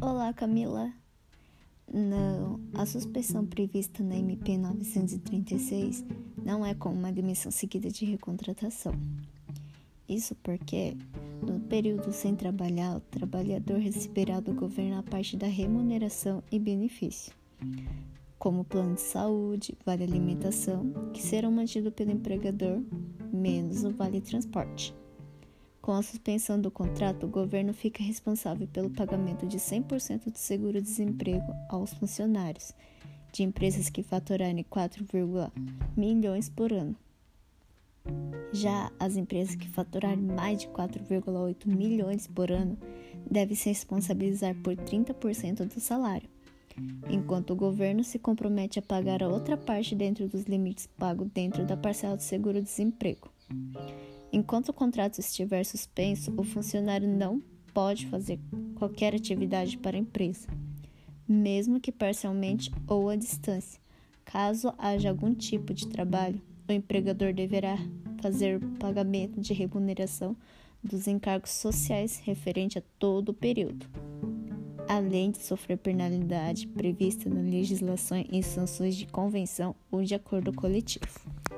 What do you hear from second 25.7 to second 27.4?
Com a suspensão do contrato, o